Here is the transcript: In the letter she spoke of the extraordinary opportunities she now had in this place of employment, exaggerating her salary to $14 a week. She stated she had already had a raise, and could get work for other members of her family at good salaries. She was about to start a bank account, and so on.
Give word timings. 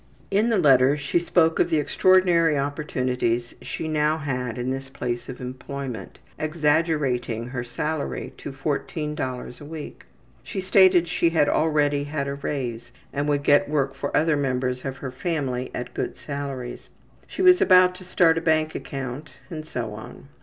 In 0.31 0.49
the 0.49 0.57
letter 0.57 0.97
she 0.97 1.19
spoke 1.19 1.59
of 1.59 1.69
the 1.69 1.77
extraordinary 1.77 2.57
opportunities 2.57 3.53
she 3.61 3.87
now 3.87 4.17
had 4.17 4.57
in 4.57 4.71
this 4.71 4.89
place 4.89 5.29
of 5.29 5.39
employment, 5.39 6.17
exaggerating 6.39 7.45
her 7.49 7.63
salary 7.63 8.33
to 8.37 8.51
$14 8.51 9.61
a 9.61 9.63
week. 9.63 10.05
She 10.41 10.59
stated 10.59 11.07
she 11.07 11.29
had 11.29 11.47
already 11.47 12.05
had 12.05 12.27
a 12.27 12.33
raise, 12.33 12.91
and 13.13 13.27
could 13.27 13.43
get 13.43 13.69
work 13.69 13.93
for 13.93 14.17
other 14.17 14.35
members 14.35 14.83
of 14.85 14.97
her 14.97 15.11
family 15.11 15.69
at 15.71 15.93
good 15.93 16.17
salaries. 16.17 16.89
She 17.27 17.43
was 17.43 17.61
about 17.61 17.93
to 17.93 18.03
start 18.03 18.39
a 18.39 18.41
bank 18.41 18.73
account, 18.73 19.29
and 19.51 19.63
so 19.67 19.93
on. 19.93 20.29